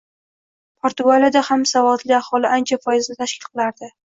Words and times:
Portugaliyada 0.85 1.43
ham 1.51 1.67
savodli 1.73 2.17
aholi 2.23 2.53
ancha 2.59 2.83
foizni 2.87 3.21
tashkil 3.21 3.53
qilardi. 3.53 3.97